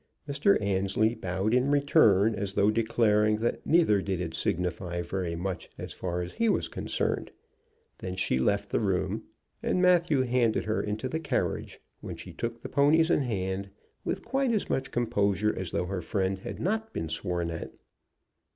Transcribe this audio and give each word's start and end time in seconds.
Mr. 0.27 0.59
Annesley 0.59 1.13
bowed 1.13 1.53
in 1.53 1.69
return, 1.69 2.33
as 2.33 2.55
though 2.55 2.71
declaring 2.71 3.37
that 3.37 3.63
neither 3.67 4.01
did 4.01 4.19
it 4.19 4.33
signify 4.33 5.03
very 5.03 5.35
much 5.35 5.69
as 5.77 5.93
far 5.93 6.21
as 6.23 6.33
he 6.33 6.49
was 6.49 6.67
concerned. 6.67 7.29
Then 7.99 8.15
she 8.15 8.39
left 8.39 8.71
the 8.71 8.79
room, 8.79 9.25
and 9.61 9.79
Matthew 9.79 10.23
handed 10.23 10.65
her 10.65 10.81
into 10.81 11.07
the 11.07 11.19
carriage, 11.19 11.79
when 11.99 12.15
she 12.15 12.33
took 12.33 12.63
the 12.63 12.67
ponies 12.67 13.11
in 13.11 13.19
hand 13.19 13.69
with 14.03 14.25
quite 14.25 14.51
as 14.51 14.71
much 14.71 14.89
composure 14.89 15.53
as 15.55 15.69
though 15.69 15.85
her 15.85 16.01
friend 16.01 16.39
had 16.39 16.59
not 16.59 16.91
been 16.93 17.07
sworn 17.07 17.51
at. 17.51 17.71